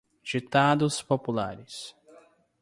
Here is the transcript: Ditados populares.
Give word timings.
Ditados 0.29 1.03
populares. 1.09 1.93